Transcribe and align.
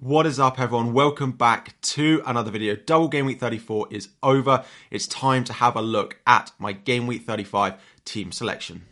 What 0.00 0.26
is 0.26 0.38
up, 0.38 0.60
everyone? 0.60 0.92
Welcome 0.92 1.32
back 1.32 1.74
to 1.80 2.22
another 2.24 2.52
video. 2.52 2.76
Double 2.76 3.08
Game 3.08 3.26
Week 3.26 3.40
34 3.40 3.88
is 3.90 4.10
over. 4.22 4.64
It's 4.92 5.08
time 5.08 5.42
to 5.42 5.52
have 5.52 5.74
a 5.74 5.82
look 5.82 6.20
at 6.24 6.52
my 6.56 6.70
Game 6.70 7.08
Week 7.08 7.22
35 7.22 7.74
team 8.04 8.30
selection. 8.30 8.82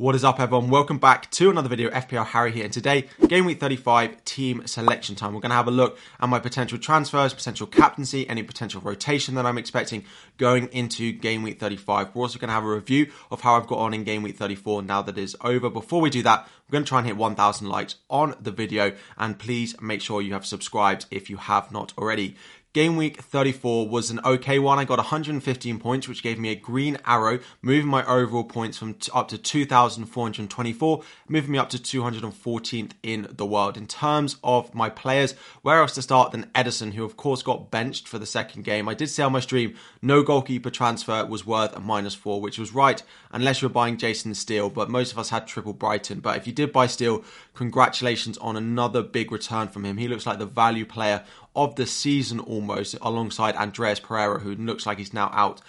What 0.00 0.14
is 0.14 0.24
up, 0.24 0.40
everyone? 0.40 0.70
Welcome 0.70 0.96
back 0.96 1.30
to 1.32 1.50
another 1.50 1.68
video. 1.68 1.90
FPL 1.90 2.24
Harry 2.28 2.52
here, 2.52 2.64
and 2.64 2.72
today, 2.72 3.06
game 3.28 3.44
week 3.44 3.60
35 3.60 4.24
team 4.24 4.66
selection 4.66 5.14
time. 5.14 5.34
We're 5.34 5.42
going 5.42 5.50
to 5.50 5.56
have 5.56 5.68
a 5.68 5.70
look 5.70 5.98
at 6.18 6.26
my 6.26 6.38
potential 6.38 6.78
transfers, 6.78 7.34
potential 7.34 7.66
captaincy, 7.66 8.26
any 8.26 8.42
potential 8.42 8.80
rotation 8.80 9.34
that 9.34 9.44
I'm 9.44 9.58
expecting 9.58 10.06
going 10.38 10.68
into 10.68 11.12
game 11.12 11.42
week 11.42 11.60
35. 11.60 12.14
We're 12.14 12.22
also 12.22 12.38
going 12.38 12.48
to 12.48 12.54
have 12.54 12.64
a 12.64 12.74
review 12.74 13.12
of 13.30 13.42
how 13.42 13.56
I've 13.56 13.66
got 13.66 13.78
on 13.78 13.92
in 13.92 14.04
game 14.04 14.22
week 14.22 14.36
34 14.36 14.84
now 14.84 15.02
that 15.02 15.18
is 15.18 15.36
over. 15.42 15.68
Before 15.68 16.00
we 16.00 16.08
do 16.08 16.22
that, 16.22 16.48
we're 16.66 16.72
going 16.72 16.84
to 16.84 16.88
try 16.88 17.00
and 17.00 17.06
hit 17.06 17.18
1,000 17.18 17.68
likes 17.68 17.96
on 18.08 18.36
the 18.40 18.52
video, 18.52 18.94
and 19.18 19.38
please 19.38 19.78
make 19.82 20.00
sure 20.00 20.22
you 20.22 20.32
have 20.32 20.46
subscribed 20.46 21.04
if 21.10 21.28
you 21.28 21.36
have 21.36 21.70
not 21.72 21.92
already. 21.98 22.36
Game 22.72 22.94
week 22.96 23.20
34 23.20 23.88
was 23.88 24.12
an 24.12 24.20
okay 24.24 24.60
one. 24.60 24.78
I 24.78 24.84
got 24.84 24.98
115 24.98 25.80
points, 25.80 26.06
which 26.06 26.22
gave 26.22 26.38
me 26.38 26.50
a 26.50 26.54
green 26.54 26.98
arrow, 27.04 27.40
moving 27.62 27.88
my 27.88 28.06
overall 28.06 28.44
points 28.44 28.78
from 28.78 28.94
t- 28.94 29.10
up 29.12 29.26
to 29.30 29.38
2,424, 29.38 31.02
moving 31.26 31.50
me 31.50 31.58
up 31.58 31.68
to 31.70 31.78
214th 31.78 32.92
in 33.02 33.26
the 33.28 33.44
world. 33.44 33.76
In 33.76 33.88
terms 33.88 34.36
of 34.44 34.72
my 34.72 34.88
players, 34.88 35.32
where 35.62 35.80
else 35.80 35.94
to 35.94 36.02
start 36.02 36.30
than 36.30 36.44
Ederson, 36.54 36.92
who 36.92 37.04
of 37.04 37.16
course 37.16 37.42
got 37.42 37.72
benched 37.72 38.06
for 38.06 38.20
the 38.20 38.26
second 38.26 38.62
game. 38.62 38.88
I 38.88 38.94
did 38.94 39.08
say 39.08 39.24
on 39.24 39.32
my 39.32 39.40
stream, 39.40 39.74
no 40.00 40.22
goalkeeper 40.22 40.70
transfer 40.70 41.26
was 41.26 41.44
worth 41.44 41.74
a 41.74 41.80
minus 41.80 42.14
four, 42.14 42.40
which 42.40 42.56
was 42.56 42.72
right, 42.72 43.02
unless 43.32 43.60
you're 43.60 43.68
buying 43.68 43.96
Jason 43.96 44.32
Steele, 44.32 44.70
but 44.70 44.88
most 44.88 45.10
of 45.10 45.18
us 45.18 45.30
had 45.30 45.48
triple 45.48 45.72
Brighton. 45.72 46.20
But 46.20 46.36
if 46.36 46.46
you 46.46 46.52
did 46.52 46.72
buy 46.72 46.86
Steele, 46.86 47.24
congratulations 47.52 48.38
on 48.38 48.56
another 48.56 49.02
big 49.02 49.32
return 49.32 49.66
from 49.66 49.84
him. 49.84 49.96
He 49.96 50.06
looks 50.06 50.24
like 50.24 50.38
the 50.38 50.46
value 50.46 50.86
player 50.86 51.24
of 51.54 51.76
the 51.76 51.86
season 51.86 52.40
almost, 52.40 52.96
alongside 53.02 53.56
Andreas 53.56 54.00
Pereira, 54.00 54.40
who 54.40 54.54
looks 54.54 54.86
like 54.86 54.98
he's 54.98 55.12
now 55.12 55.30
out 55.32 55.60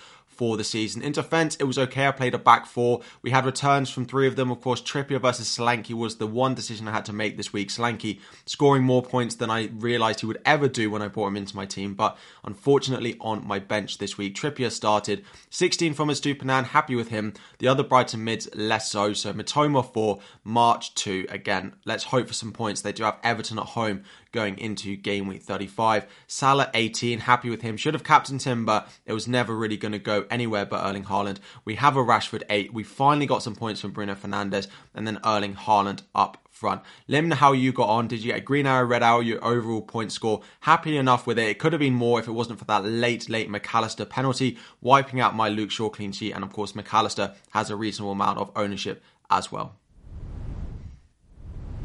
for 0.42 0.58
the 0.58 0.64
season. 0.64 1.04
In 1.04 1.12
defence, 1.12 1.56
it 1.58 1.66
was 1.66 1.78
okay. 1.78 2.08
I 2.08 2.12
played 2.12 2.34
a 2.34 2.40
back 2.40 2.66
four. 2.66 3.02
We 3.22 3.30
had 3.30 3.46
returns 3.46 3.92
from 3.92 4.06
three 4.06 4.26
of 4.26 4.36
them. 4.36 4.50
Of 4.50 4.60
course, 4.60 4.82
Trippier 4.82 5.22
versus 5.22 5.48
Solanke 5.48 5.94
was 5.94 6.16
the 6.16 6.26
one 6.26 6.56
decision 6.56 6.88
I 6.88 6.94
had 6.94 7.06
to 7.06 7.14
make 7.14 7.38
this 7.38 7.54
week. 7.54 7.70
Solanke 7.70 8.20
scoring 8.46 8.82
more 8.82 9.04
points 9.04 9.36
than 9.36 9.52
I 9.52 9.70
realised 9.76 10.22
he 10.22 10.26
would 10.26 10.42
ever 10.44 10.68
do 10.68 10.90
when 10.90 11.04
I 11.04 11.10
brought 11.10 11.28
him 11.28 11.38
into 11.38 11.56
my 11.56 11.68
team. 11.68 11.94
But 11.94 12.18
unfortunately, 12.44 13.18
on 13.22 13.46
my 13.46 13.60
bench 13.60 14.00
this 14.00 14.18
week, 14.18 14.34
Trippier 14.34 14.72
started 14.72 15.24
16 15.52 15.94
from 15.94 16.10
Estupiñán. 16.10 16.64
Happy 16.64 16.96
with 16.96 17.10
him. 17.10 17.34
The 17.60 17.68
other 17.68 17.84
Brighton 17.84 18.24
mids, 18.24 18.50
less 18.56 18.90
so. 18.90 19.14
So 19.14 19.34
Mitoma 19.34 19.86
for 19.94 20.22
March 20.44 20.96
2. 20.96 21.28
Again, 21.30 21.74
let's 21.86 22.06
hope 22.06 22.28
for 22.28 22.34
some 22.34 22.52
points. 22.52 22.82
They 22.82 22.94
do 22.94 23.04
have 23.04 23.20
Everton 23.24 23.60
at 23.60 23.66
home 23.66 24.06
going 24.32 24.58
into 24.58 24.96
game 24.96 25.28
week 25.28 25.44
35. 25.44 26.06
Salah 26.28 26.70
18, 26.74 27.20
happy 27.20 27.50
with 27.50 27.62
him. 27.62 27.78
Should 27.78 27.94
have 27.94 28.04
captained 28.04 28.44
him, 28.44 28.66
but 28.66 28.88
it 29.06 29.14
was 29.14 29.28
never 29.28 29.56
really 29.56 29.78
going 29.78 29.92
to 29.92 30.00
go 30.00 30.26
anywhere 30.30 30.66
but 30.66 30.86
Erling 30.86 31.06
Haaland. 31.06 31.38
We 31.66 31.76
have 31.76 31.98
a 31.98 32.04
Rashford 32.04 32.44
8. 32.50 32.74
We 32.74 32.84
finally 32.84 33.26
got 33.26 33.44
some 33.44 33.56
points 33.56 33.82
from 33.82 33.92
Bruno 33.92 34.16
Fernandes 34.16 34.68
and 34.94 35.06
then 35.06 35.20
Erling 35.26 35.56
Haaland 35.56 36.02
up 36.16 36.38
front. 36.50 36.82
Let 37.08 37.22
me 37.22 37.30
know 37.30 37.36
how 37.36 37.54
you 37.54 37.74
got 37.74 37.90
on. 37.90 38.08
Did 38.08 38.24
you 38.24 38.32
get 38.32 38.38
a 38.38 38.44
green 38.44 38.68
arrow, 38.68 38.86
red 38.86 39.04
arrow, 39.04 39.20
your 39.20 39.44
overall 39.44 39.82
point 39.82 40.12
score? 40.12 40.42
Happy 40.62 40.96
enough 40.96 41.26
with 41.26 41.40
it. 41.40 41.50
It 41.50 41.60
could 41.60 41.74
have 41.74 41.80
been 41.80 41.96
more 41.96 42.20
if 42.20 42.28
it 42.28 42.34
wasn't 42.34 42.60
for 42.60 42.66
that 42.66 42.86
late, 42.86 43.30
late 43.30 43.50
Mac 43.50 43.74
Allister 43.74 44.06
penalty, 44.06 44.58
wiping 44.80 45.20
out 45.20 45.36
my 45.36 45.50
Luke 45.50 45.72
Shaw 45.72 45.90
clean 45.90 46.12
sheet. 46.12 46.34
And 46.34 46.44
of 46.44 46.54
course, 46.54 46.76
Mac 46.76 46.94
Allister 46.94 47.34
has 47.52 47.70
a 47.70 47.76
reasonable 47.76 48.12
amount 48.12 48.38
of 48.38 48.52
ownership 48.56 49.04
as 49.30 49.52
well. 49.52 49.81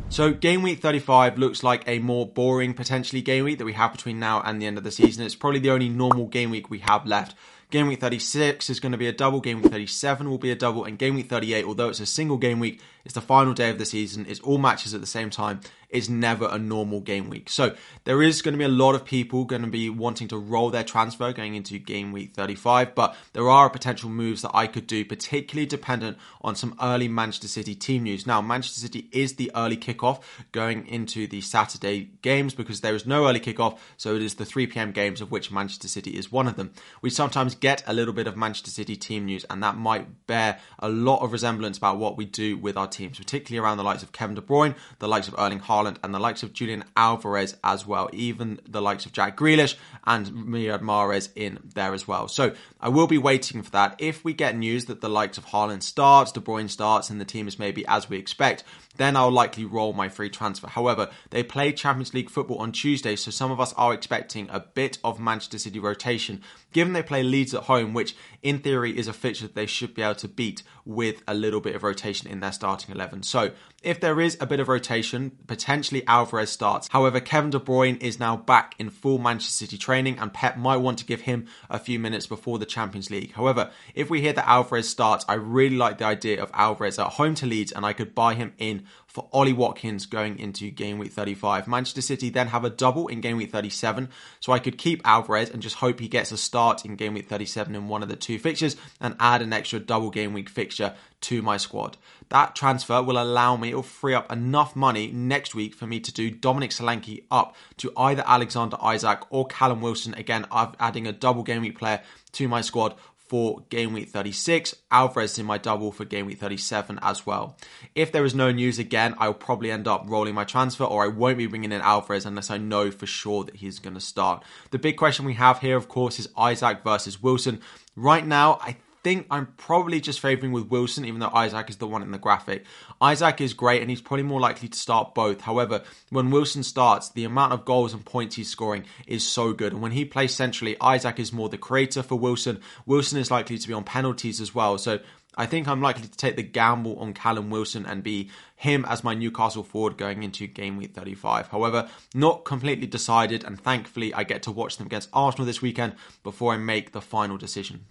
So 0.08 0.32
game 0.32 0.62
week 0.62 0.80
35 0.80 1.36
looks 1.36 1.62
like 1.62 1.82
a 1.86 1.98
more 1.98 2.26
boring 2.26 2.72
potentially 2.74 3.20
game 3.20 3.44
week 3.44 3.58
that 3.58 3.64
we 3.64 3.74
have 3.74 3.92
between 3.92 4.18
now 4.18 4.40
and 4.40 4.62
the 4.62 4.66
end 4.66 4.78
of 4.78 4.84
the 4.84 4.90
season. 4.90 5.26
It's 5.26 5.34
probably 5.34 5.60
the 5.60 5.70
only 5.70 5.88
normal 5.88 6.26
game 6.26 6.50
week 6.50 6.70
we 6.70 6.78
have 6.78 7.04
left. 7.04 7.36
Game 7.70 7.88
week 7.88 8.00
36 8.00 8.70
is 8.70 8.80
going 8.80 8.92
to 8.92 8.98
be 8.98 9.08
a 9.08 9.12
double. 9.12 9.40
Game 9.40 9.60
week 9.60 9.72
37 9.72 10.30
will 10.30 10.38
be 10.38 10.52
a 10.52 10.54
double. 10.54 10.84
And 10.84 10.96
game 10.96 11.16
week 11.16 11.28
38, 11.28 11.64
although 11.64 11.88
it's 11.88 12.00
a 12.00 12.06
single 12.06 12.38
game 12.38 12.60
week, 12.60 12.80
it's 13.06 13.14
the 13.14 13.20
final 13.20 13.54
day 13.54 13.70
of 13.70 13.78
the 13.78 13.84
season. 13.84 14.26
It's 14.28 14.40
all 14.40 14.58
matches 14.58 14.92
at 14.92 15.00
the 15.00 15.06
same 15.06 15.30
time. 15.30 15.60
It's 15.88 16.08
never 16.08 16.48
a 16.50 16.58
normal 16.58 17.00
game 17.00 17.30
week. 17.30 17.48
So 17.48 17.76
there 18.02 18.20
is 18.20 18.42
going 18.42 18.54
to 18.54 18.58
be 18.58 18.64
a 18.64 18.68
lot 18.68 18.96
of 18.96 19.04
people 19.04 19.44
going 19.44 19.62
to 19.62 19.68
be 19.68 19.88
wanting 19.88 20.26
to 20.28 20.36
roll 20.36 20.70
their 20.70 20.82
transfer 20.82 21.32
going 21.32 21.54
into 21.54 21.78
game 21.78 22.10
week 22.10 22.34
35. 22.34 22.96
But 22.96 23.14
there 23.32 23.48
are 23.48 23.70
potential 23.70 24.10
moves 24.10 24.42
that 24.42 24.50
I 24.52 24.66
could 24.66 24.88
do, 24.88 25.04
particularly 25.04 25.66
dependent 25.66 26.18
on 26.42 26.56
some 26.56 26.74
early 26.82 27.06
Manchester 27.06 27.46
City 27.46 27.76
team 27.76 28.02
news. 28.02 28.26
Now, 28.26 28.40
Manchester 28.40 28.80
City 28.80 29.08
is 29.12 29.36
the 29.36 29.52
early 29.54 29.76
kickoff 29.76 30.20
going 30.50 30.88
into 30.88 31.28
the 31.28 31.40
Saturday 31.40 32.10
games 32.22 32.54
because 32.54 32.80
there 32.80 32.96
is 32.96 33.06
no 33.06 33.28
early 33.28 33.40
kickoff. 33.40 33.78
So 33.96 34.16
it 34.16 34.22
is 34.22 34.34
the 34.34 34.44
3 34.44 34.66
p.m. 34.66 34.90
games 34.90 35.20
of 35.20 35.30
which 35.30 35.52
Manchester 35.52 35.86
City 35.86 36.18
is 36.18 36.32
one 36.32 36.48
of 36.48 36.56
them. 36.56 36.72
We 37.00 37.10
sometimes 37.10 37.54
get 37.54 37.84
a 37.86 37.94
little 37.94 38.12
bit 38.12 38.26
of 38.26 38.36
Manchester 38.36 38.72
City 38.72 38.96
team 38.96 39.26
news, 39.26 39.44
and 39.48 39.62
that 39.62 39.76
might 39.76 40.26
bear 40.26 40.58
a 40.80 40.88
lot 40.88 41.22
of 41.22 41.30
resemblance 41.30 41.78
about 41.78 41.98
what 41.98 42.16
we 42.16 42.24
do 42.24 42.56
with 42.56 42.76
our 42.76 42.88
teams, 42.96 43.18
particularly 43.18 43.64
around 43.64 43.76
the 43.76 43.84
likes 43.84 44.02
of 44.02 44.12
Kevin 44.12 44.34
De 44.34 44.40
Bruyne, 44.40 44.74
the 44.98 45.08
likes 45.08 45.28
of 45.28 45.34
Erling 45.38 45.60
Haaland, 45.60 45.96
and 46.02 46.14
the 46.14 46.18
likes 46.18 46.42
of 46.42 46.52
Julian 46.52 46.84
Alvarez 46.96 47.56
as 47.62 47.86
well, 47.86 48.08
even 48.12 48.60
the 48.68 48.82
likes 48.82 49.06
of 49.06 49.12
Jack 49.12 49.36
Grealish 49.36 49.76
and 50.04 50.26
Riyad 50.26 50.80
Mahrez 50.80 51.28
in 51.36 51.58
there 51.74 51.94
as 51.94 52.08
well. 52.08 52.28
So 52.28 52.54
I 52.80 52.88
will 52.88 53.06
be 53.06 53.18
waiting 53.18 53.62
for 53.62 53.70
that. 53.72 53.96
If 53.98 54.24
we 54.24 54.32
get 54.32 54.56
news 54.56 54.86
that 54.86 55.00
the 55.00 55.08
likes 55.08 55.38
of 55.38 55.46
Haaland 55.46 55.82
starts, 55.82 56.32
De 56.32 56.40
Bruyne 56.40 56.70
starts, 56.70 57.10
and 57.10 57.20
the 57.20 57.24
team 57.24 57.46
is 57.46 57.58
maybe 57.58 57.86
as 57.86 58.08
we 58.08 58.18
expect, 58.18 58.64
then 58.96 59.16
I'll 59.16 59.30
likely 59.30 59.64
roll 59.64 59.92
my 59.92 60.08
free 60.08 60.30
transfer. 60.30 60.68
However, 60.68 61.10
they 61.30 61.42
play 61.42 61.72
Champions 61.72 62.14
League 62.14 62.30
football 62.30 62.58
on 62.58 62.72
Tuesday, 62.72 63.16
so 63.16 63.30
some 63.30 63.50
of 63.50 63.60
us 63.60 63.74
are 63.74 63.92
expecting 63.92 64.48
a 64.50 64.60
bit 64.60 64.98
of 65.04 65.20
Manchester 65.20 65.58
City 65.58 65.78
rotation, 65.78 66.40
given 66.72 66.92
they 66.92 67.02
play 67.02 67.22
Leeds 67.22 67.54
at 67.54 67.64
home, 67.64 67.92
which 67.92 68.16
in 68.42 68.58
theory 68.58 68.96
is 68.96 69.08
a 69.08 69.12
fixture 69.12 69.46
that 69.46 69.54
they 69.54 69.66
should 69.66 69.94
be 69.94 70.02
able 70.02 70.14
to 70.14 70.28
beat 70.28 70.62
with 70.84 71.22
a 71.26 71.34
little 71.34 71.60
bit 71.60 71.74
of 71.74 71.82
rotation 71.82 72.30
in 72.30 72.40
their 72.40 72.52
starting 72.52 72.85
11. 72.94 73.22
So 73.22 73.52
if 73.82 74.00
there 74.00 74.20
is 74.20 74.36
a 74.40 74.46
bit 74.46 74.58
of 74.58 74.68
rotation, 74.68 75.32
potentially 75.46 76.04
Alvarez 76.06 76.50
starts. 76.50 76.88
However, 76.88 77.20
Kevin 77.20 77.50
De 77.50 77.60
Bruyne 77.60 78.02
is 78.02 78.18
now 78.18 78.36
back 78.36 78.74
in 78.78 78.90
full 78.90 79.18
Manchester 79.18 79.64
City 79.64 79.78
training, 79.78 80.18
and 80.18 80.32
Pep 80.32 80.56
might 80.56 80.78
want 80.78 80.98
to 80.98 81.04
give 81.04 81.20
him 81.22 81.46
a 81.70 81.78
few 81.78 81.98
minutes 81.98 82.26
before 82.26 82.58
the 82.58 82.66
Champions 82.66 83.10
League. 83.10 83.32
However, 83.34 83.70
if 83.94 84.10
we 84.10 84.20
hear 84.20 84.32
that 84.32 84.48
Alvarez 84.48 84.88
starts, 84.88 85.24
I 85.28 85.34
really 85.34 85.76
like 85.76 85.98
the 85.98 86.04
idea 86.04 86.42
of 86.42 86.50
Alvarez 86.52 86.98
at 86.98 87.12
home 87.12 87.34
to 87.36 87.46
Leeds, 87.46 87.72
and 87.72 87.86
I 87.86 87.92
could 87.92 88.14
buy 88.14 88.34
him 88.34 88.54
in 88.58 88.86
for 89.06 89.28
Ollie 89.32 89.52
Watkins 89.52 90.04
going 90.04 90.38
into 90.38 90.70
game 90.70 90.98
week 90.98 91.12
35. 91.12 91.66
Manchester 91.66 92.02
City 92.02 92.28
then 92.28 92.48
have 92.48 92.64
a 92.64 92.70
double 92.70 93.08
in 93.08 93.20
game 93.20 93.36
week 93.36 93.50
37, 93.50 94.08
so 94.40 94.52
I 94.52 94.58
could 94.58 94.78
keep 94.78 95.00
Alvarez 95.06 95.48
and 95.48 95.62
just 95.62 95.76
hope 95.76 96.00
he 96.00 96.08
gets 96.08 96.32
a 96.32 96.36
start 96.36 96.84
in 96.84 96.96
game 96.96 97.14
week 97.14 97.28
37 97.28 97.74
in 97.74 97.88
one 97.88 98.02
of 98.02 98.08
the 98.08 98.16
two 98.16 98.38
fixtures 98.38 98.76
and 99.00 99.16
add 99.18 99.42
an 99.42 99.52
extra 99.52 99.78
double 99.78 100.10
game 100.10 100.32
week 100.32 100.48
fixture 100.50 100.94
to 101.22 101.42
my 101.42 101.56
squad. 101.56 101.96
That 102.28 102.56
transfer 102.56 103.02
will 103.02 103.22
allow 103.22 103.56
me, 103.56 103.68
it'll 103.68 103.82
free 103.82 104.14
up 104.14 104.30
enough 104.32 104.74
money 104.74 105.10
next 105.12 105.54
week 105.54 105.74
for 105.74 105.86
me 105.86 106.00
to 106.00 106.12
do 106.12 106.30
Dominic 106.30 106.70
Solanke 106.70 107.24
up 107.30 107.54
to 107.78 107.92
either 107.96 108.24
Alexander 108.26 108.76
Isak 108.84 109.24
or 109.30 109.46
Callum 109.46 109.80
Wilson. 109.80 110.14
Again, 110.14 110.46
I'm 110.50 110.72
adding 110.80 111.06
a 111.06 111.12
double 111.12 111.42
game 111.42 111.62
week 111.62 111.78
player 111.78 112.02
to 112.32 112.48
my 112.48 112.60
squad 112.60 112.94
for 113.28 113.64
game 113.70 113.92
week 113.92 114.08
36. 114.08 114.74
Alvarez 114.90 115.38
in 115.38 115.46
my 115.46 115.58
double 115.58 115.92
for 115.92 116.04
game 116.04 116.26
week 116.26 116.38
37 116.38 116.98
as 117.02 117.26
well. 117.26 117.56
If 117.94 118.12
there 118.12 118.24
is 118.24 118.34
no 118.34 118.52
news 118.52 118.78
again, 118.78 119.14
I'll 119.18 119.34
probably 119.34 119.70
end 119.70 119.88
up 119.88 120.04
rolling 120.06 120.34
my 120.34 120.44
transfer 120.44 120.84
or 120.84 121.04
I 121.04 121.08
won't 121.08 121.38
be 121.38 121.46
bringing 121.46 121.72
in 121.72 121.80
Alvarez 121.80 122.26
unless 122.26 122.50
I 122.50 122.58
know 122.58 122.90
for 122.90 123.06
sure 123.06 123.44
that 123.44 123.56
he's 123.56 123.78
going 123.78 123.94
to 123.94 124.00
start. 124.00 124.44
The 124.70 124.78
big 124.78 124.96
question 124.96 125.24
we 125.24 125.34
have 125.34 125.60
here, 125.60 125.76
of 125.76 125.88
course, 125.88 126.18
is 126.18 126.28
Isak 126.38 126.84
versus 126.84 127.22
Wilson. 127.22 127.60
Right 127.96 128.26
now, 128.26 128.58
I 128.62 128.76
think 129.06 129.28
I'm 129.30 129.46
probably 129.56 130.00
just 130.00 130.18
favouring 130.18 130.50
with 130.50 130.66
Wilson, 130.66 131.04
even 131.04 131.20
though 131.20 131.30
Isak 131.32 131.70
is 131.70 131.76
the 131.76 131.86
one 131.86 132.02
in 132.02 132.10
the 132.10 132.18
graphic. 132.18 132.66
Isak 133.00 133.40
is 133.40 133.54
great 133.54 133.80
and 133.80 133.88
he's 133.88 134.00
probably 134.00 134.24
more 134.24 134.40
likely 134.40 134.68
to 134.68 134.76
start 134.76 135.14
both. 135.14 135.42
However, 135.42 135.84
when 136.10 136.32
Wilson 136.32 136.64
starts, 136.64 137.10
the 137.10 137.22
amount 137.22 137.52
of 137.52 137.64
goals 137.64 137.94
and 137.94 138.04
points 138.04 138.34
he's 138.34 138.50
scoring 138.50 138.84
is 139.06 139.24
so 139.24 139.52
good. 139.52 139.72
And 139.72 139.80
when 139.80 139.92
he 139.92 140.04
plays 140.04 140.34
centrally, 140.34 140.76
Isak 140.82 141.20
is 141.20 141.32
more 141.32 141.48
the 141.48 141.56
creator 141.56 142.02
for 142.02 142.18
Wilson. 142.18 142.58
Wilson 142.84 143.20
is 143.20 143.30
likely 143.30 143.58
to 143.58 143.68
be 143.68 143.74
on 143.74 143.84
penalties 143.84 144.40
as 144.40 144.56
well. 144.56 144.76
So 144.76 144.98
I 145.36 145.46
think 145.46 145.68
I'm 145.68 145.80
likely 145.80 146.08
to 146.08 146.16
take 146.16 146.34
the 146.34 146.42
gamble 146.42 146.98
on 146.98 147.14
Callum 147.14 147.48
Wilson 147.48 147.86
and 147.86 148.02
be 148.02 148.28
him 148.56 148.84
as 148.88 149.04
my 149.04 149.14
Newcastle 149.14 149.62
forward 149.62 149.98
going 149.98 150.24
into 150.24 150.48
game 150.48 150.78
week 150.78 150.94
35. 150.96 151.46
However, 151.46 151.88
not 152.12 152.44
completely 152.44 152.88
decided, 152.88 153.44
and 153.44 153.60
thankfully 153.60 154.12
I 154.12 154.24
get 154.24 154.42
to 154.42 154.50
watch 154.50 154.78
them 154.78 154.88
against 154.88 155.10
Arsenal 155.12 155.46
this 155.46 155.62
weekend 155.62 155.94
before 156.24 156.54
I 156.54 156.56
make 156.56 156.90
the 156.90 157.00
final 157.00 157.36
decision. 157.36 157.84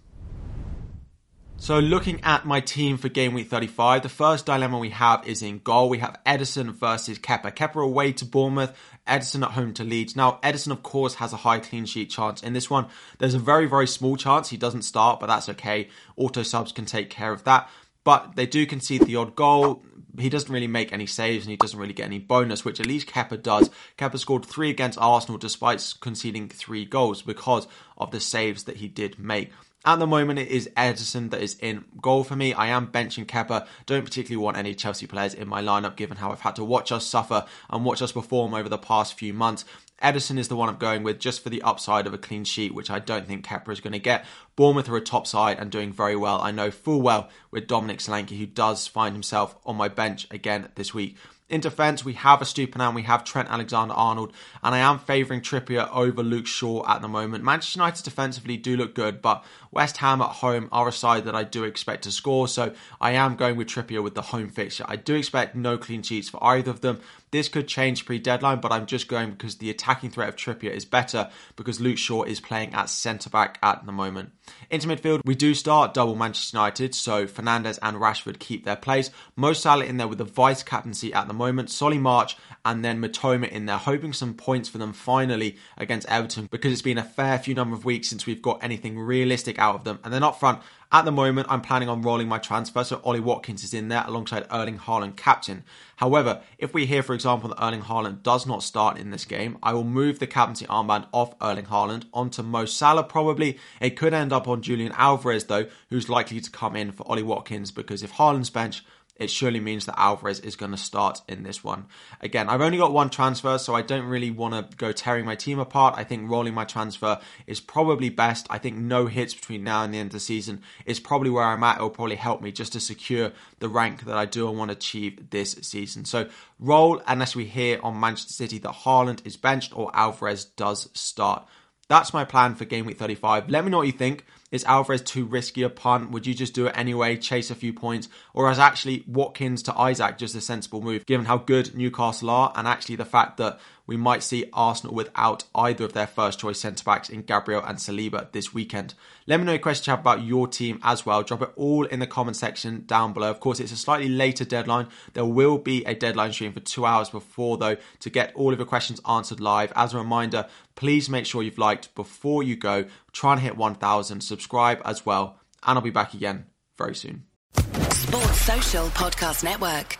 So, 1.58 1.78
looking 1.78 2.20
at 2.22 2.44
my 2.44 2.60
team 2.60 2.98
for 2.98 3.08
game 3.08 3.32
week 3.32 3.48
35, 3.48 4.02
the 4.02 4.08
first 4.08 4.46
dilemma 4.46 4.78
we 4.78 4.90
have 4.90 5.26
is 5.26 5.42
in 5.42 5.58
goal. 5.58 5.88
We 5.88 5.98
have 5.98 6.20
Ederson 6.26 6.70
versus 6.70 7.18
Kepa. 7.18 7.52
Kepa 7.54 7.82
away 7.82 8.12
to 8.12 8.24
Bournemouth, 8.24 8.76
Ederson 9.08 9.42
at 9.42 9.52
home 9.52 9.72
to 9.74 9.82
Leeds. 9.82 10.14
Now, 10.14 10.38
Ederson, 10.42 10.70
of 10.70 10.82
course, 10.82 11.14
has 11.14 11.32
a 11.32 11.38
high 11.38 11.58
clean 11.58 11.86
sheet 11.86 12.10
chance. 12.10 12.42
In 12.42 12.52
this 12.52 12.68
one, 12.68 12.86
there's 13.18 13.34
a 13.34 13.38
very, 13.38 13.66
very 13.66 13.86
small 13.86 14.16
chance 14.16 14.50
he 14.50 14.58
doesn't 14.58 14.82
start, 14.82 15.18
but 15.18 15.26
that's 15.26 15.48
okay. 15.48 15.88
Auto 16.16 16.42
subs 16.42 16.72
can 16.72 16.84
take 16.84 17.10
care 17.10 17.32
of 17.32 17.44
that. 17.44 17.68
but 18.04 18.36
they 18.36 18.46
do 18.46 18.66
concede 18.66 19.02
the 19.02 19.16
odd 19.16 19.34
goal 19.34 19.82
he 20.18 20.28
doesn't 20.28 20.52
really 20.52 20.66
make 20.66 20.92
any 20.92 21.06
saves 21.06 21.44
and 21.44 21.50
he 21.50 21.56
doesn't 21.56 21.78
really 21.78 21.92
get 21.92 22.06
any 22.06 22.18
bonus, 22.18 22.64
which 22.64 22.80
at 22.80 22.86
least 22.86 23.08
Kepa 23.08 23.42
does. 23.42 23.70
Kepa 23.98 24.18
scored 24.18 24.44
three 24.44 24.70
against 24.70 24.98
Arsenal 24.98 25.38
despite 25.38 25.94
conceding 26.00 26.48
three 26.48 26.84
goals 26.84 27.22
because 27.22 27.66
of 27.98 28.10
the 28.10 28.20
saves 28.20 28.64
that 28.64 28.76
he 28.76 28.88
did 28.88 29.18
make. 29.18 29.52
At 29.84 30.00
the 30.00 30.06
moment, 30.06 30.40
it 30.40 30.48
is 30.48 30.68
Ederson 30.76 31.30
that 31.30 31.40
is 31.40 31.56
in 31.60 31.84
goal 32.02 32.24
for 32.24 32.34
me. 32.34 32.52
I 32.52 32.66
am 32.66 32.88
benching 32.88 33.24
Kepa. 33.24 33.68
Don't 33.86 34.04
particularly 34.04 34.42
want 34.42 34.56
any 34.56 34.74
Chelsea 34.74 35.06
players 35.06 35.32
in 35.32 35.46
my 35.46 35.62
lineup, 35.62 35.94
given 35.94 36.16
how 36.16 36.32
I've 36.32 36.40
had 36.40 36.56
to 36.56 36.64
watch 36.64 36.90
us 36.90 37.06
suffer 37.06 37.46
and 37.70 37.84
watch 37.84 38.02
us 38.02 38.10
perform 38.10 38.52
over 38.52 38.68
the 38.68 38.78
past 38.78 39.14
few 39.14 39.32
months. 39.32 39.64
Ederson 40.02 40.38
is 40.38 40.48
the 40.48 40.56
one 40.56 40.68
I'm 40.68 40.76
going 40.76 41.04
with 41.04 41.20
just 41.20 41.42
for 41.42 41.50
the 41.50 41.62
upside 41.62 42.06
of 42.06 42.12
a 42.12 42.18
clean 42.18 42.44
sheet, 42.44 42.74
which 42.74 42.90
I 42.90 42.98
don't 42.98 43.26
think 43.26 43.46
Kepa 43.46 43.70
is 43.72 43.80
going 43.80 43.92
to 43.92 43.98
get. 43.98 44.26
Bournemouth 44.56 44.88
are 44.88 44.96
a 44.96 45.00
top 45.00 45.26
side 45.26 45.58
and 45.58 45.70
doing 45.70 45.92
very 45.92 46.16
well. 46.16 46.40
I 46.40 46.50
know 46.50 46.70
full 46.70 47.00
well 47.00 47.30
with 47.50 47.68
Dominic 47.68 48.00
Solanke, 48.00 48.36
who 48.36 48.46
does 48.46 48.86
find 48.86 49.14
himself 49.14 49.56
on 49.64 49.76
my 49.76 49.88
bench 49.88 50.26
again 50.30 50.68
this 50.74 50.92
week. 50.92 51.16
In 51.48 51.60
defence, 51.60 52.04
we 52.04 52.14
have 52.14 52.42
a 52.42 52.44
Estupiñán, 52.44 52.92
we 52.92 53.02
have 53.02 53.22
Trent 53.22 53.48
Alexander-Arnold, 53.48 54.32
and 54.64 54.74
I 54.74 54.78
am 54.78 54.98
favouring 54.98 55.42
Trippier 55.42 55.88
over 55.92 56.20
Luke 56.20 56.48
Shaw 56.48 56.84
at 56.88 57.02
the 57.02 57.08
moment. 57.08 57.44
Manchester 57.44 57.78
United 57.78 58.02
defensively 58.02 58.56
do 58.56 58.76
look 58.76 58.96
good, 58.96 59.22
but 59.22 59.44
West 59.70 59.98
Ham 59.98 60.20
at 60.20 60.30
home 60.30 60.68
are 60.72 60.88
a 60.88 60.92
side 60.92 61.24
that 61.24 61.36
I 61.36 61.44
do 61.44 61.62
expect 61.62 62.02
to 62.02 62.10
score, 62.10 62.48
so 62.48 62.74
I 63.00 63.12
am 63.12 63.36
going 63.36 63.54
with 63.54 63.68
Trippier 63.68 64.02
with 64.02 64.16
the 64.16 64.22
home 64.22 64.48
fixture. 64.48 64.84
I 64.88 64.96
do 64.96 65.14
expect 65.14 65.54
no 65.54 65.78
clean 65.78 66.02
sheets 66.02 66.28
for 66.28 66.42
either 66.42 66.72
of 66.72 66.80
them. 66.80 67.00
This 67.32 67.48
could 67.48 67.66
change 67.66 68.06
pre 68.06 68.18
deadline, 68.18 68.60
but 68.60 68.72
I'm 68.72 68.86
just 68.86 69.08
going 69.08 69.32
because 69.32 69.56
the 69.56 69.70
attacking 69.70 70.10
threat 70.10 70.28
of 70.28 70.36
Trippier 70.36 70.70
is 70.70 70.84
better 70.84 71.30
because 71.56 71.80
Luke 71.80 71.98
Shaw 71.98 72.22
is 72.22 72.40
playing 72.40 72.72
at 72.74 72.88
centre 72.88 73.30
back 73.30 73.58
at 73.62 73.84
the 73.84 73.92
moment. 73.92 74.30
Into 74.70 74.86
midfield, 74.86 75.22
we 75.24 75.34
do 75.34 75.52
start 75.54 75.92
double 75.92 76.14
Manchester 76.14 76.56
United, 76.56 76.94
so 76.94 77.26
Fernandes 77.26 77.78
and 77.82 77.96
Rashford 77.96 78.38
keep 78.38 78.64
their 78.64 78.76
place. 78.76 79.10
Mo 79.34 79.52
Salah 79.52 79.84
in 79.84 79.96
there 79.96 80.08
with 80.08 80.18
the 80.18 80.24
vice 80.24 80.62
captaincy 80.62 81.12
at 81.12 81.26
the 81.26 81.34
moment, 81.34 81.70
Solly 81.70 81.98
March 81.98 82.36
and 82.64 82.84
then 82.84 83.00
Mitoma 83.00 83.48
in 83.48 83.66
there, 83.66 83.76
hoping 83.76 84.12
some 84.12 84.34
points 84.34 84.68
for 84.68 84.78
them 84.78 84.92
finally 84.92 85.56
against 85.76 86.08
Everton 86.08 86.48
because 86.50 86.72
it's 86.72 86.82
been 86.82 86.98
a 86.98 87.04
fair 87.04 87.38
few 87.38 87.54
number 87.54 87.76
of 87.76 87.84
weeks 87.84 88.08
since 88.08 88.26
we've 88.26 88.42
got 88.42 88.62
anything 88.62 88.98
realistic 88.98 89.58
out 89.58 89.74
of 89.74 89.84
them. 89.84 89.98
And 90.04 90.12
then 90.12 90.22
up 90.22 90.38
front, 90.38 90.60
at 90.92 91.04
the 91.04 91.12
moment, 91.12 91.48
I'm 91.50 91.62
planning 91.62 91.88
on 91.88 92.02
rolling 92.02 92.28
my 92.28 92.38
transfer, 92.38 92.84
so 92.84 93.00
Ollie 93.02 93.20
Watkins 93.20 93.64
is 93.64 93.74
in 93.74 93.88
there 93.88 94.04
alongside 94.06 94.46
Erling 94.52 94.78
Haaland, 94.78 95.16
captain. 95.16 95.64
However, 95.96 96.42
if 96.58 96.72
we 96.72 96.86
hear, 96.86 97.02
for 97.02 97.14
example, 97.16 97.48
that 97.48 97.60
Erling 97.60 97.82
Haaland 97.82 98.22
does 98.22 98.46
not 98.46 98.62
start 98.62 98.96
in 98.96 99.10
this 99.10 99.24
game, 99.24 99.58
I 99.60 99.72
will 99.72 99.82
move 99.82 100.20
the 100.20 100.28
captaincy 100.28 100.66
armband 100.66 101.06
off 101.10 101.34
Erling 101.42 101.66
Haaland 101.66 102.04
onto 102.14 102.44
Mo 102.44 102.64
Salah 102.64 103.02
probably. 103.02 103.58
It 103.80 103.96
could 103.96 104.14
end 104.14 104.32
up 104.32 104.46
on 104.46 104.62
Julian 104.62 104.92
Alvarez, 104.92 105.44
though, 105.44 105.66
who's 105.90 106.08
likely 106.08 106.40
to 106.40 106.50
come 106.50 106.76
in 106.76 106.92
for 106.92 107.02
Ollie 107.10 107.24
Watkins 107.24 107.72
because 107.72 108.04
if 108.04 108.12
Haaland's 108.12 108.50
bench, 108.50 108.84
it 109.18 109.30
surely 109.30 109.60
means 109.60 109.86
that 109.86 109.98
Alvarez 109.98 110.40
is 110.40 110.56
going 110.56 110.72
to 110.72 110.76
start 110.76 111.22
in 111.28 111.42
this 111.42 111.64
one. 111.64 111.86
Again, 112.20 112.48
I've 112.48 112.60
only 112.60 112.78
got 112.78 112.92
one 112.92 113.10
transfer, 113.10 113.58
so 113.58 113.74
I 113.74 113.82
don't 113.82 114.06
really 114.06 114.30
want 114.30 114.54
to 114.54 114.76
go 114.76 114.92
tearing 114.92 115.24
my 115.24 115.34
team 115.34 115.58
apart. 115.58 115.94
I 115.96 116.04
think 116.04 116.30
rolling 116.30 116.54
my 116.54 116.64
transfer 116.64 117.18
is 117.46 117.60
probably 117.60 118.10
best. 118.10 118.46
I 118.50 118.58
think 118.58 118.76
no 118.76 119.06
hits 119.06 119.34
between 119.34 119.64
now 119.64 119.82
and 119.82 119.92
the 119.92 119.98
end 119.98 120.08
of 120.08 120.12
the 120.12 120.20
season 120.20 120.62
is 120.84 121.00
probably 121.00 121.30
where 121.30 121.44
I'm 121.44 121.62
at. 121.64 121.78
It 121.78 121.82
will 121.82 121.90
probably 121.90 122.16
help 122.16 122.42
me 122.42 122.52
just 122.52 122.72
to 122.74 122.80
secure 122.80 123.32
the 123.58 123.68
rank 123.68 124.04
that 124.04 124.16
I 124.16 124.26
do 124.26 124.48
and 124.48 124.58
want 124.58 124.70
to 124.70 124.76
achieve 124.76 125.30
this 125.30 125.52
season. 125.62 126.04
So 126.04 126.28
roll 126.58 127.02
unless 127.06 127.34
we 127.34 127.46
hear 127.46 127.80
on 127.82 127.98
Manchester 127.98 128.32
City 128.32 128.58
that 128.58 128.72
Haaland 128.72 129.26
is 129.26 129.36
benched 129.36 129.76
or 129.76 129.90
Alvarez 129.94 130.44
does 130.44 130.88
start. 130.92 131.46
That's 131.88 132.12
my 132.12 132.24
plan 132.24 132.54
for 132.54 132.64
game 132.64 132.84
week 132.84 132.98
35. 132.98 133.48
Let 133.48 133.64
me 133.64 133.70
know 133.70 133.78
what 133.78 133.86
you 133.86 133.92
think. 133.92 134.24
Is 134.52 134.64
Alvarez 134.64 135.02
too 135.02 135.24
risky 135.24 135.62
a 135.62 135.68
punt? 135.68 136.12
Would 136.12 136.26
you 136.26 136.34
just 136.34 136.54
do 136.54 136.66
it 136.66 136.78
anyway, 136.78 137.16
chase 137.16 137.50
a 137.50 137.54
few 137.54 137.72
points? 137.72 138.08
Or 138.32 138.50
is 138.50 138.58
actually 138.60 139.04
Watkins 139.06 139.62
to 139.64 139.74
Isak 139.76 140.18
just 140.18 140.36
a 140.36 140.40
sensible 140.40 140.80
move, 140.80 141.04
given 141.04 141.26
how 141.26 141.38
good 141.38 141.74
Newcastle 141.74 142.30
are 142.30 142.52
and 142.54 142.68
actually 142.68 142.96
the 142.96 143.04
fact 143.04 143.38
that 143.38 143.58
we 143.86 143.96
might 143.96 144.22
see 144.22 144.46
Arsenal 144.52 144.94
without 144.94 145.44
either 145.54 145.84
of 145.84 145.92
their 145.92 146.06
first 146.06 146.40
choice 146.40 146.58
centre 146.58 146.84
backs 146.84 147.08
in 147.08 147.22
Gabriel 147.22 147.62
and 147.64 147.78
Saliba 147.78 148.30
this 148.32 148.52
weekend. 148.52 148.94
Let 149.26 149.38
me 149.38 149.46
know 149.46 149.52
your 149.52 149.60
questions 149.60 149.86
you 149.86 149.92
have 149.92 150.00
about 150.00 150.22
your 150.22 150.48
team 150.48 150.80
as 150.82 151.06
well. 151.06 151.22
Drop 151.22 151.42
it 151.42 151.52
all 151.56 151.84
in 151.84 152.00
the 152.00 152.06
comment 152.06 152.36
section 152.36 152.84
down 152.86 153.12
below. 153.12 153.30
Of 153.30 153.40
course, 153.40 153.60
it's 153.60 153.72
a 153.72 153.76
slightly 153.76 154.08
later 154.08 154.44
deadline. 154.44 154.88
There 155.14 155.24
will 155.24 155.58
be 155.58 155.84
a 155.84 155.94
deadline 155.94 156.32
stream 156.32 156.52
for 156.52 156.60
two 156.60 156.84
hours 156.84 157.10
before, 157.10 157.58
though, 157.58 157.76
to 158.00 158.10
get 158.10 158.34
all 158.34 158.52
of 158.52 158.58
your 158.58 158.66
questions 158.66 159.00
answered 159.08 159.40
live. 159.40 159.72
As 159.76 159.94
a 159.94 159.98
reminder, 159.98 160.46
please 160.74 161.08
make 161.08 161.26
sure 161.26 161.42
you've 161.42 161.58
liked 161.58 161.94
before 161.94 162.42
you 162.42 162.56
go. 162.56 162.86
Try 163.12 163.32
and 163.32 163.40
hit 163.40 163.56
1,000. 163.56 164.20
Subscribe 164.36 164.82
as 164.84 165.06
well. 165.06 165.40
And 165.66 165.78
I'll 165.78 165.82
be 165.82 165.88
back 165.88 166.12
again 166.12 166.44
very 166.76 166.94
soon. 166.94 167.24
Sports 167.56 168.40
Social 168.42 168.86
Podcast 168.88 169.42
Network. 169.42 169.98